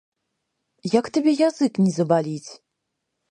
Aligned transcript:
Як 0.99 1.05
табе 1.17 1.31
язык 1.49 1.73
не 1.85 1.91
забаліць? 1.99 2.49